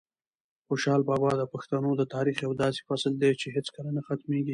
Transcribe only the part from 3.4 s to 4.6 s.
چې هیڅکله نه ختمېږي.